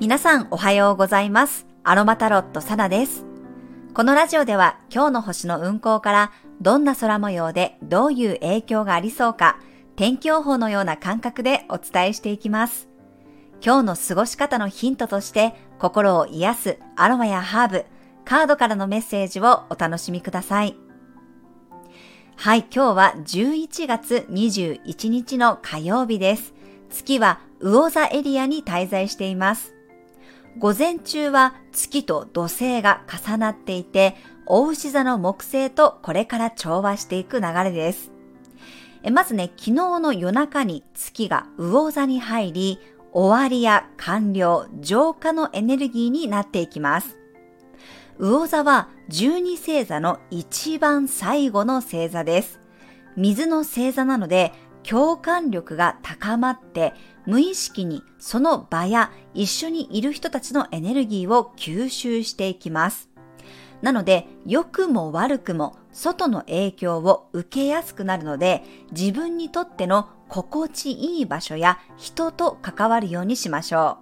[0.00, 1.66] 皆さんおはようございます。
[1.84, 3.24] アロマタロットサナです。
[3.94, 9.58] このラジオでは今日の星の運行からどんな空模様でどういう影響がありそうか
[9.94, 12.88] 天気予報のような感覚でお伝えしていきます。
[13.64, 17.84] 今日の過ごし方のヒントとして心を癒すアロマやハーブ、
[18.24, 20.74] カードからのメッセージをお楽しみください。
[22.36, 26.54] はい、今日は11月21日の火曜日です。
[26.90, 29.74] 月は魚座エリアに滞在しています。
[30.58, 34.16] 午前中は月と土星が重なっていて、
[34.46, 38.12] 大牛座の木星とこれから調和していく流れです。
[39.10, 42.78] まずね、昨日の夜中に月が魚座に入り、
[43.12, 47.18] 終わりや完了、浄化のエネルギーになっていきます。
[48.18, 52.60] 魚座は12星座の一番最後の星座です。
[53.16, 54.52] 水の星座なので
[54.88, 56.94] 共感力が高まって
[57.26, 63.10] 無意識にその場や一緒にいる人たちのエネルギーを吸収していきます。
[63.80, 68.62] なので、良くも悪くも外の影響を受けやすくなるので、
[68.92, 73.98] 自分にとっての心地いい場所や人と関わるようにしましょ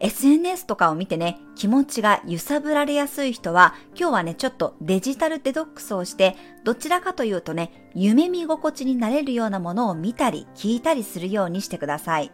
[0.00, 12.30] SNS とかを見てね、気持ちが揺さぶられやすい人は、今日はね、ちょっとデジタルデトックスをして、どちらかというとね、夢見心地になれるようなものを見たり、聞いたりするようにしてください。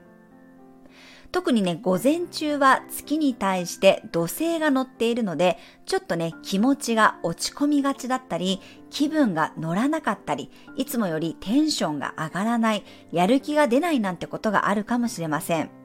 [1.30, 8.60] 特にね、午前中は月に対して土星が乗っているので、ちょっとね、気持ちが落ち込みがちだったり、
[8.90, 15.81] 気分が乗らなかったり、いつもよりテンションが上がらない、やる気が出ないなんてことがあるかもしれません。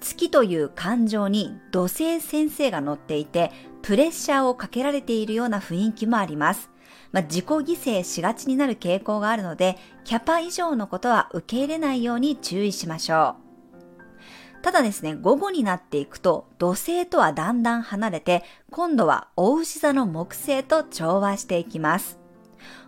[0.00, 6.70] 月という感情に土星先生が乗っていて、プレッシャーをかけられているような雰囲気もあります。
[7.12, 14.62] まあ、自己犠牲しがちになる傾向があるので、キャパ以上のことは受け入れないように注意しましょう。
[14.62, 22.18] ただですね、午後になっていくと、土星とはだんだん離れて、今度は大牛座の木星と調和していきます。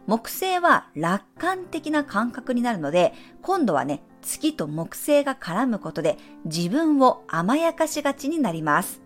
[0.06, 9.00] 木星は楽観的な感覚になるので、今度はね、月と木星が絡むことで自分を甘やかしがちになります。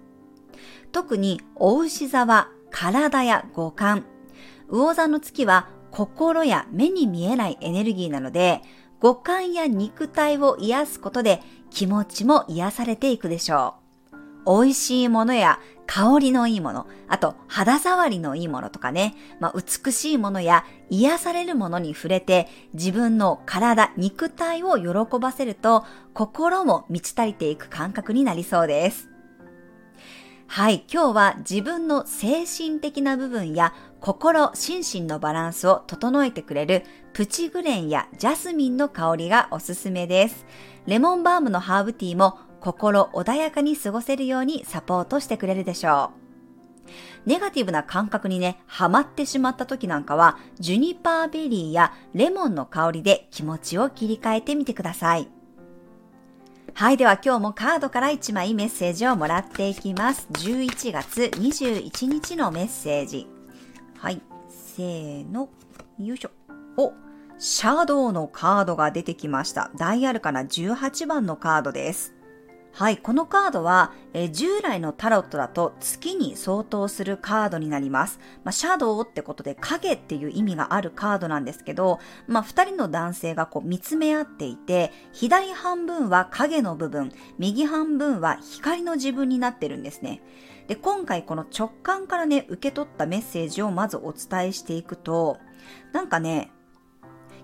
[0.93, 4.05] 特に、お牛座は体や五感、
[4.69, 8.63] 魚座の月は心や目に見えないエネルギーなので、
[8.99, 13.80] 五感や肉体を癒すことで気持ちも癒されていくでしょう。
[14.47, 25.85] 美味しいものや香りのいいもの、あと肌触りのいいものとかね、まあ、美しいものや癒されるものに触れて自分の体、肉体を喜ばせると
[26.15, 29.11] 心も満ち足りていく感覚になりそうです。
[30.47, 40.47] はい、今日は自分の精神的な部分や心、心身のバランスを整えてくれるプチグレンやジャスミンの香りがおすすめです。
[40.87, 46.21] レモンバームのハーブティーも心穏やかに過ごせるようにサポートしてくれるでしょう。
[47.27, 55.29] ネガティブな感覚にね、ハマってしまった時なんかは、ジュニパーベリーやレモンの香りで気持ちを切り替えてみてください。
[56.75, 56.97] はい。
[56.97, 60.29] では今日もカードから1枚メッセージをもらっていきます。
[60.33, 63.27] 11月21日のメッセージ。
[63.99, 64.23] はい。
[64.49, 65.49] せーの。
[65.99, 66.31] よいしょ。
[66.77, 66.93] お、
[67.39, 69.71] シャドウのカードが出てきました。
[69.77, 72.15] ダイヤルかな18番のカードです。
[72.73, 78.21] はい、このカードは、えー、従来のタロットだと月に相当するカードになります。
[78.45, 90.23] まあ、シャドウってことで影っていう意味があるカードなんですけど、まあ、二人の男性がこう見つめ合っていて、左半分は影の部分、右半分は光の自分になってるんですね。
[90.69, 95.39] で、今回この直感からね、受け取ったメッセージをまずお伝えしていくと、
[95.93, 96.53] なんかね、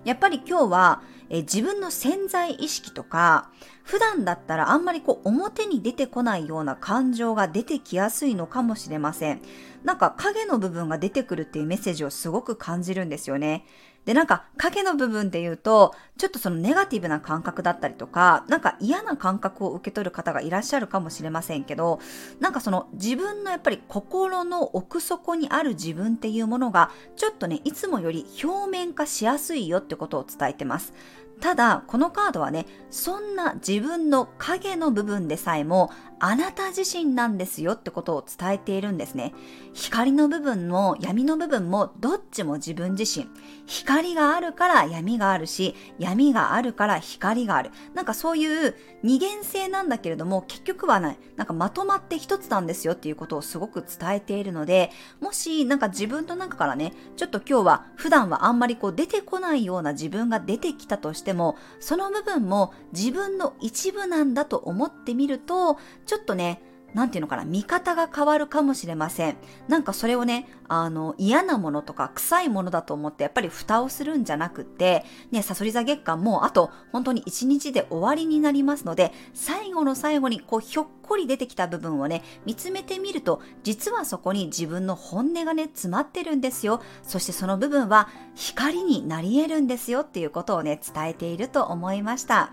[0.05, 3.51] やっぱり今日は、え自分の潜在意識とか、
[3.83, 9.41] 普段だったらあんまりこう表に出てこないような感情が出てきやすいのかもしれません。
[9.83, 13.65] なんか影の部分が出てくるっていうメッセージをすごく感じるんですよね。
[14.07, 21.99] で、なんか影の部分っていうと、ちょっとそのネガティブな感覚だったりとか、なんか嫌な感覚を受け取る方がいらっしゃるかもしれませんけど、
[22.39, 30.93] なんかその自分のやっぱり心の奥底にある自分っていうものが、ちょっとね、いつもより表面化しやすいよってことを伝えてます。
[31.39, 39.33] ただ、このカードはね、そんな自分の影の部分でさえも、あなた自身なんですよってことを伝えているんですね。
[39.73, 43.27] 光の部分も闇の部分もどっちも自分自身。
[43.67, 47.69] 光があるから闇があるし、闇があるから光がある。
[47.93, 66.61] なんかそういう二元性なんだけれども、結局はね、なんかまとまって一つなんですよっていうことをすごく伝えているので、もしなんか自分の中からね、ちょっと今日は普段はあんまりこう出てこないような自分が出てきたとしてても、その部分も自分の一部なんだと思ってみると、ちょっとね、
[66.93, 69.37] なんていうのかな、見方が変わるかもしれません。
[69.67, 86.81] なんかそれをね、あの、嫌なものとか臭いものだと思って、やっぱり蓋をするんじゃなくて、ね、サソリ座月間もあと本当に一日で終わりになりますので、最後の最後にこうひょっこり出てきた部分をね、見つめてみると、実はそこに自分の本音がね、詰まってるんですよ。
[87.03, 92.51] そしてその部分は光になり得るんですよっていうことをね、伝えていると思いました。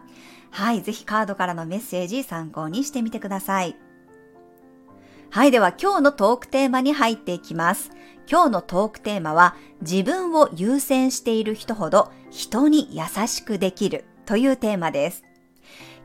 [0.51, 3.77] はい、ぜひカードからのメッセージ参考にしてみてください。
[5.31, 7.91] はい、では今日のトークテーマに入っていきます。
[8.31, 15.25] 今日のトークテーマは、自分を優先している人ほど人に優しくできるというテーマです。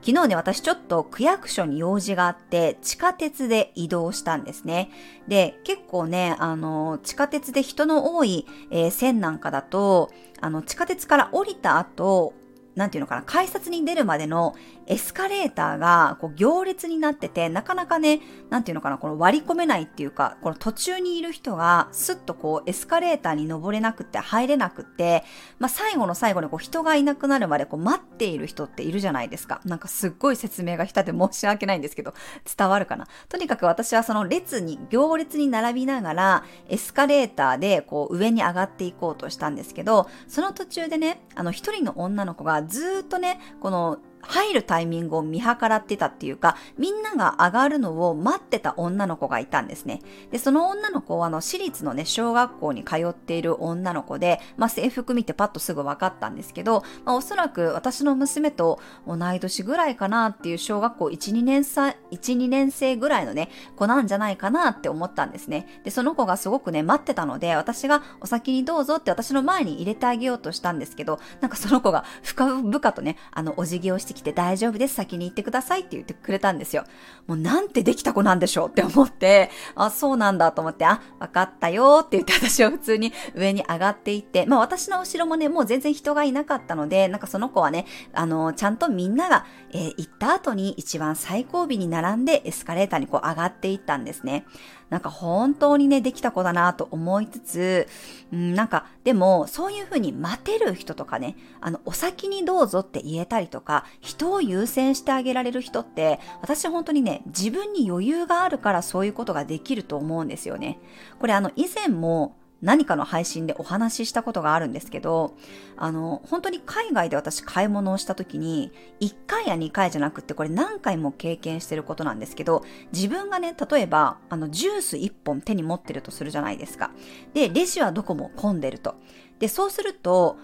[0.01, 4.89] 昨日ね、私ちょっと区役所に用事があって、地下鉄で移動したんですね。
[5.27, 10.09] で、結構ね、あの、地下鉄で人の多い、えー、線なんかだと、
[10.41, 12.33] あの、地下鉄から降りた後、
[12.79, 14.55] なんていうのかな、改札に出るまでの
[14.87, 25.25] エスカレーターがこう行列になってて、なかなかね、なんていうのかな、この割り込めないっていうか、この途中にいる人がスッとこうエスカレーターに登れなくって入れなくって、
[25.59, 29.59] まあ最後の最後にこう人がいなくなるまでこう待っている人っているじゃないですか。
[29.65, 32.13] なんかすっごい説明が下手で申し訳ないんですけど、
[32.57, 33.07] 伝わるかな。
[33.27, 50.01] とにかく私はその列に、行列に並びながらエスカレーターでこう上に上がっていこうとしたんですけど、その途中でね、あの一人の女の子がずっとね、この入るタイミングを見計らってたっていうか、みんなが上がるのを待ってた女の子がいたんですね。
[50.31, 61.95] で、その女の子は、あの、私立のね、小学校に通っている女の子で、まあ、制服見てパッとすぐ分かったんですけど、まあ、おそらく私の娘と同い年ぐらいかなっていう小学校1、2年生、1、
[62.37, 65.81] 2年生ぐらいのね、子なんじゃないかなって思ったんですね。
[65.83, 76.83] で、その子がすごくね、待ってたので、私がお先にどうぞって私の前に入れてあげようとしたんですけど、なんかその子が深々とね、あの、お辞儀をしてきて大丈夫です、先に行ってくださいって言ってくれたんですよ。
[77.27, 94.45] もうなんてできた子なんでしょうって思って、あ、そうなんだと思って、あ、わかったよって言って私は普通に上に上がっていって、まあ私の後ろもね、もう全然人がいなかったので、なんかその子はね、あの、ちゃんとみんなが、えー、行った後に一番最後尾に並んでエスカレーターにこう上がっていったんですね。
[94.89, 97.87] なんか本当にね、できた子だなと思いつつ、
[98.33, 110.79] うん、なんか、でも、そういうふうに待てる人とかね、あの、お先にどうぞって言えたりとか、人を優先してあげられる人って、私本当にね、自分に余裕があるからそういうことができると思うんですよね。
[111.19, 115.35] これあの、以前も、何かの配信でお話ししたことがあるんですけど、
[115.77, 126.91] あの、本当に海外で私買い物をした時に、1回や2回じゃなくてこれ何回も経験してることなんですけど、自分がね、例えば、あの、ジュース1本手に持ってるとするじゃないですか。
[127.33, 128.95] で、レジはどこも混んでると。
[129.39, 130.37] で、そうすると、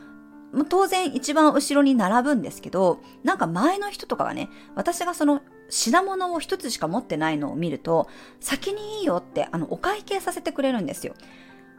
[0.70, 8.08] 当然一番後ろに並ぶんですけど、なんか前の人とかがね、私がその品物を一つしか持ってないのを見ると、
[8.40, 11.14] 先にいいよってあのお会計させてくれるんですよ。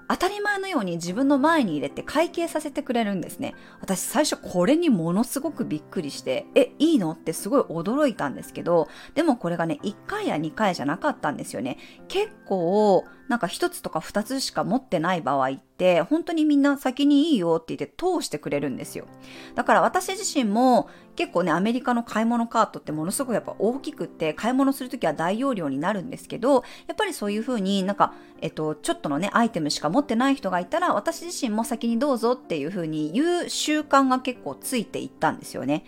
[0.09, 3.55] 当たり前のように自分の前に入れて会計させてくれるんですね。
[3.81, 7.13] 私最初これにものすごくびっくりして、え、いいの？
[7.13, 11.79] ってすごい驚いたんですけど、でもこれがね、1回や2回じゃなかったんですよね。
[12.09, 19.07] 結構、なんか1つとか2つしか持ってない場合って、本当にみんな先にいいよって言って通してくれるんですよ。
[19.55, 35.85] だから私自身も結構ね、アメリカの買い物カートってものすごくやっぱ大きくって、買い物するときは大容量になるんですけど、やっぱりそういう風になんか、えっと、ちょっとのね、アイテムしか持ってない人がいたら、私自身も先にどうぞっていう風に言う習慣が結構ついていったんですよね。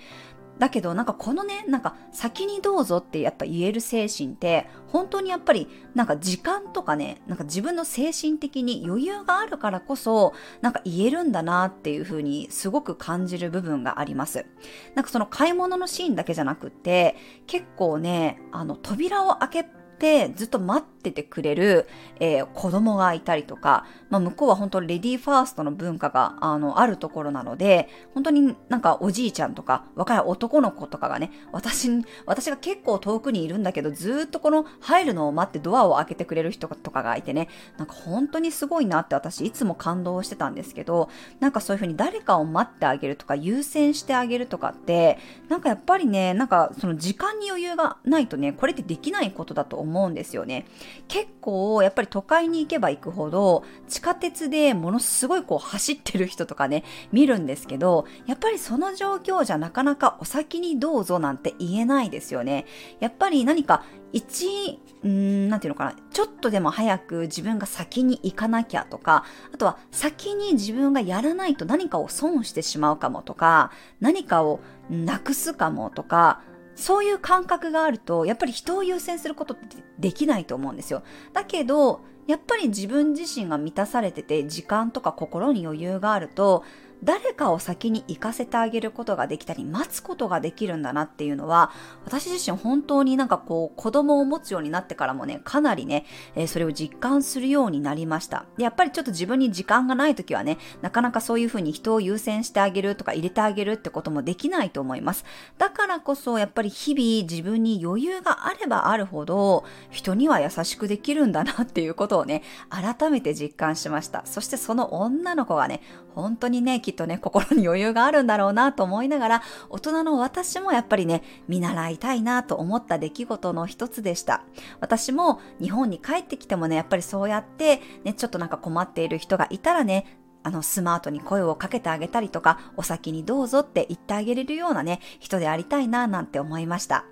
[0.59, 14.47] だけどなんかこのね、なんか先にどうぞってやっぱ言える精神って本当にやっぱりなんか時間とかね、なんか自分の精神的に余裕があるからこそなんか言えるんだなっていう風にすごく感じる部分があります。
[14.95, 19.67] なんかその買い物のシーンだけじゃなくって結構ね、あの扉を開けっ
[19.99, 21.89] てずっと待っててくれる、
[22.21, 31.91] えー、子供がいたりとか、まあ、向こうは本当レディーファーストの文化があのあるところなので、本当になんかおじいちゃんとか若い男の子とかがね、私、
[32.27, 41.09] 私が結構遠くにいるんだけど、ずっとこの入るのを待ってドアを開けてくれる人とかがいてね、なんか本当にすごいなって私いつも感動してたんですけど、
[41.41, 50.67] なんかそういうふうに誰かを待ってあげるとか優先してあげるとかって、なんかやっぱりね、なんかその時間に余裕がないとね、これってできないことだと思思うんですよね。
[51.09, 62.67] 結構やっぱり都会に行けば行くほど地下鉄でものすごいこう走ってる人とかね見るんですけどやっぱりその状況じゃなかなかお先にどうぞなんて言えないですよね。
[63.01, 76.41] やっぱり何か一、うん、なんていうのかな、ちょっとでも早く自分が先に行かなきゃとか、あとは先に自分がやらないと何かを損してしまうかもとか、何かをなくすかもとか、
[76.79, 81.03] そういう感覚があると、やっぱり人を優先することってできないと思うんですよ。
[81.33, 86.63] だけど、やっぱり自分自身が満たされてて、時間とか心に余裕があると、
[87.03, 91.71] 誰かを先に行かせてあげることができたり、待つことができるんだなっていうのは、
[92.05, 98.47] 私自身本当になんかこう、子供を持つようになってからもね、かなりね、えー、それを実感するようになりました。
[98.57, 105.25] で、やっぱりちょっと自分に時間がない時はね、なかなかそういうふうに人を優先してあげるとか入れてあげるってこともできないと思います。
[105.57, 114.23] だからこそ、やっぱり日々自分に余裕があればあるほど、人には優しくできるんだなっていうことをね、改めて実感しました。
[114.25, 115.81] そしてその女の子がね、
[116.15, 124.43] 本当にね、きっとね、心に余裕があるんだろうなと思いながら、大人の私もやっぱりね、見習いたいなと思った出来事の一つでした。
[124.81, 137.05] 私も日本に帰ってきてもね、やっぱりそうやって、ね、ちょっとなんか困っている人がいたらね、あの、スマートに声をかけてあげたりとか、お先にどうぞって言ってあげれるようなね、人でありたいななんて思いました。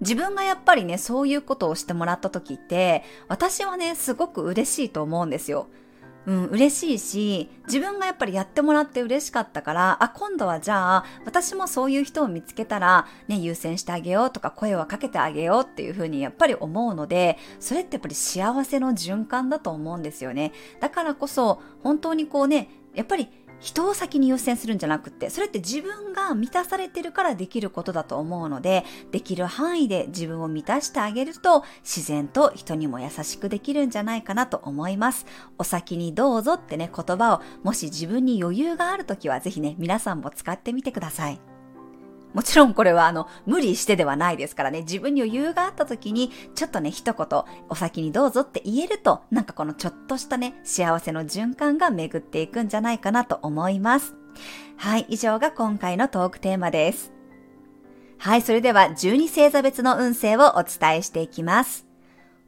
[0.00, 5.66] 自分がやっぱりね、そういうことをしてもらった時って、私はね、すごく嬉しいと思うんですよ。
[6.26, 20.52] うん、嬉しいし、自分がやっぱりやってもらって嬉しかったから、あ、今度はじゃあ、私もそういう人を見つけたら、ね、優先してあげようとか、声はかけてあげようっていうふうにやっぱり思うので、それってやっぱり幸せの循環だと思うんですよね。
[20.80, 23.28] だからこそ、本当にこうね、やっぱり
[23.64, 35.24] 人を先に優先するんじゃなくて、それって自分が満たされてるからできることだと思うので、できる範囲で自分を満たしてあげると、自然と人にも優しくできるんじゃないかなと思います。
[35.56, 41.53] お先にどうぞってね、言葉を、もし自分に余裕があるときはぜひね、皆さんも使ってみてください。
[42.34, 54.16] もちろんこれはあの、無理してではないですからね、自分に余裕があった時に、ちょっとね、一言、お先にどうぞって言えると、なんかこのちょっとしたね、幸せの循環が巡っていくんじゃないかなと思います。
[54.76, 57.12] はい、以上が今回のトークテーマです。
[58.18, 61.86] はい、それでは12星座別の運勢をお伝えしていきます。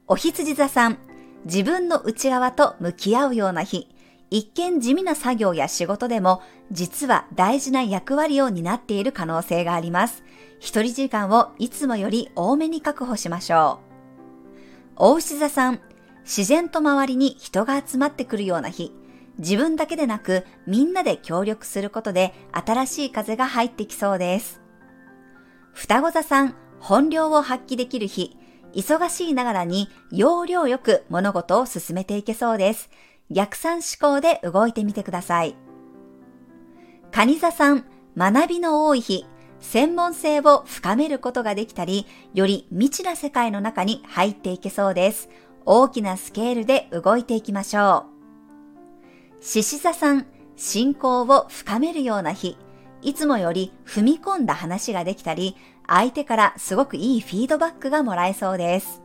[0.08, 0.98] お羊座さん、
[1.44, 3.88] 自分の内側と向き合うような日、
[4.30, 6.42] 一見地味な作業や仕事でも
[6.72, 10.24] 実は大事な役割を担っている可能性があります。
[10.58, 13.86] 一人時間をいつもより多めに確保しましょう。
[14.96, 15.80] 大牛座さん、
[16.24, 18.92] 自然と周りに人が集まってくるような日、
[19.38, 24.60] 自分だけでなくみんなで協力することで新しい風が入ってきそうです。
[25.72, 28.36] 双子座さん、本領を発揮できる日、
[28.74, 32.90] 忙しいながらに要領よく物事を進めていけそうです。
[33.30, 35.56] 逆算思考で動いてみてください。
[37.10, 37.84] 蟹座さん、
[38.16, 39.26] 学びの多い日、
[39.60, 45.28] 専門性を深めることができたり、より未知な世界の中に入っていけそうです。
[45.64, 48.06] 大きなスケールで動いていきましょ
[49.40, 49.44] う。
[49.44, 52.56] 獅子座さん、信仰を深めるような日、
[53.02, 55.56] いつもより踏み込んだ話ができたり、
[55.86, 59.02] 相手からすごくいいフィードバックがもらえそうです。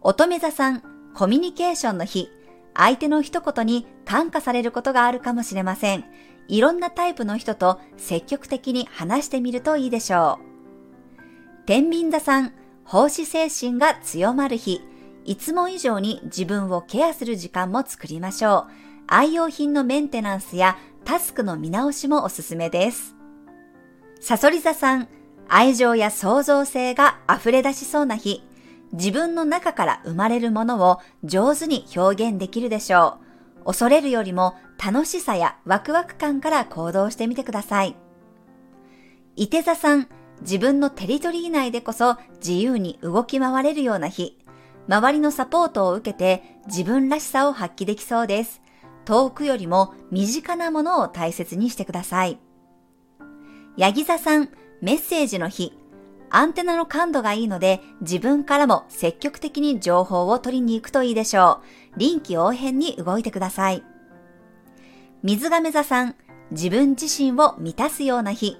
[0.00, 0.82] 乙女座さん、
[1.14, 2.30] コミュニケーションの日、
[2.76, 6.04] 相手の一言に感化されることがあるかもしれません。
[6.48, 11.66] いろんなタイプの人と積極的に話してみるといいでしょう。
[11.66, 12.52] 天秤座さん、
[12.84, 14.80] 奉仕精神が強まる日、
[15.24, 18.72] いつも以上に自分をケアする時間も作りましょう。
[19.08, 23.16] 愛用品のメンテナンスやタスクの見直しもおすすめです。
[24.20, 25.08] サソリ座さん、
[25.48, 28.42] 愛情や創造性が溢れ出しそうな日、
[28.92, 33.18] 自分の中から生まれるものを上手に表現できるでしょ
[33.62, 33.66] う。
[33.66, 37.96] 恐れるよりも楽しさやワクワク感から行動してみてください。
[39.34, 40.08] 伊手座さん、
[40.42, 44.38] 自分のテリトリー内でこそ自由に動き回れるような日、
[44.88, 48.62] 周りのサポートを受けて自分らしさを発揮できそうです。
[49.04, 52.38] 遠くよりも身近なものを大切にしてください。
[53.76, 54.48] ヤギ座さん、
[54.80, 55.72] メッセージの日、
[56.36, 61.62] アンテナの感度がいいので自分からも積極的に情報を取りに行くといいでしょ
[61.94, 61.98] う。
[61.98, 63.82] 臨機応変に動いてください。
[65.22, 66.14] 水亀座さん、
[66.50, 68.58] 自分自身を満たすような日。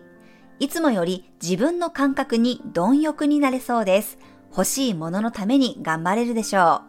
[0.58, 4.16] いつもより自分の感覚に貪欲になれそうです。
[4.52, 6.80] 欲しいもののために頑張れるでしょ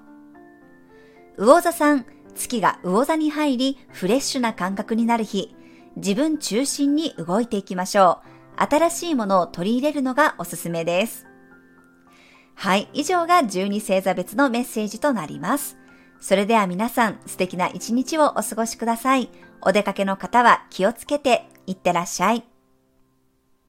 [1.37, 1.45] う。
[1.47, 5.53] 魚座さん、月が魚座に入りフレッシュな感覚になる日。
[5.97, 8.36] 自分中心に動いていきましょう。
[8.57, 11.25] 新しいものを取り入れるのがおすすめです。
[12.55, 15.77] はい、以上が12星座別のメッセージとなります。
[16.19, 19.29] それでは皆さん素敵な一日をお過ごしください。
[19.61, 22.56] お出かけの方は気をつけていってらっしゃい。